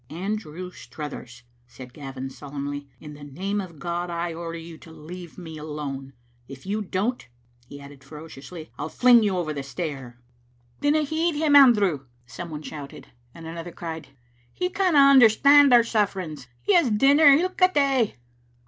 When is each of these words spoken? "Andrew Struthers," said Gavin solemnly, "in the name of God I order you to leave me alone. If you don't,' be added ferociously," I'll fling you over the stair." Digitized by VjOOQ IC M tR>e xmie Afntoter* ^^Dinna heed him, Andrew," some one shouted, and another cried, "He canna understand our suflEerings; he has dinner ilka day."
"Andrew 0.09 0.71
Struthers," 0.71 1.43
said 1.67 1.93
Gavin 1.93 2.31
solemnly, 2.31 2.89
"in 2.99 3.13
the 3.13 3.23
name 3.23 3.61
of 3.61 3.77
God 3.77 4.09
I 4.09 4.33
order 4.33 4.57
you 4.57 4.79
to 4.79 4.91
leave 4.91 5.37
me 5.37 5.59
alone. 5.59 6.13
If 6.47 6.65
you 6.65 6.81
don't,' 6.81 7.27
be 7.69 7.79
added 7.79 8.03
ferociously," 8.03 8.71
I'll 8.79 8.89
fling 8.89 9.21
you 9.21 9.37
over 9.37 9.53
the 9.53 9.61
stair." 9.61 9.99
Digitized 9.99 10.01
by 10.01 10.01
VjOOQ 10.01 10.31
IC 10.31 10.33
M 10.33 10.33
tR>e 10.33 10.57
xmie 10.57 10.79
Afntoter* 10.81 10.81
^^Dinna 11.03 11.07
heed 11.07 11.35
him, 11.35 11.55
Andrew," 11.55 12.05
some 12.25 12.49
one 12.49 12.61
shouted, 12.63 13.07
and 13.35 13.45
another 13.45 13.71
cried, 13.71 14.07
"He 14.51 14.69
canna 14.71 14.97
understand 14.97 15.71
our 15.71 15.83
suflEerings; 15.83 16.47
he 16.63 16.73
has 16.73 16.89
dinner 16.89 17.33
ilka 17.33 17.71
day." 17.71 18.15